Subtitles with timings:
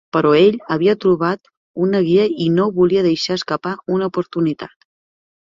[0.15, 1.51] Però ell havia trobat
[1.87, 4.77] una guia i no volia deixar escapar una oportunitat.